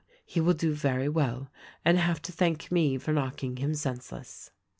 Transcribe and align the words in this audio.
—he 0.25 0.41
will 0.41 0.55
do 0.55 0.73
very 0.73 1.07
well 1.07 1.51
and 1.85 1.99
have 1.99 2.19
to 2.19 2.31
thank 2.31 2.71
me 2.71 2.97
for 2.97 3.13
knocking 3.13 3.57
him 3.57 3.75
senseless. 3.75 4.49